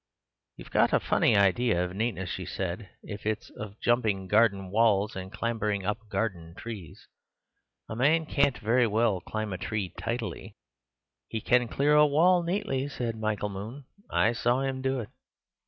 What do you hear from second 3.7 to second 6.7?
jumping garden walls and clambering up garden